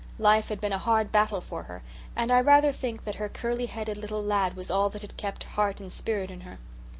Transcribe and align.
Life 0.17 0.49
had 0.49 0.59
been 0.59 0.73
a 0.73 0.79
hard 0.79 1.11
battle 1.11 1.41
for 1.41 1.61
her, 1.61 1.83
and 2.15 2.31
I 2.31 2.41
rather 2.41 2.71
think 2.71 3.03
that 3.05 3.17
her 3.21 3.29
curly 3.29 3.67
headed 3.67 3.97
little 3.97 4.23
lad 4.23 4.55
was 4.55 4.71
all 4.71 4.89
that 4.89 5.03
had 5.03 5.15
kept 5.15 5.43
heart 5.43 5.79
and 5.79 5.93
spirit 5.93 6.31
in 6.31 6.41
her. 6.41 6.57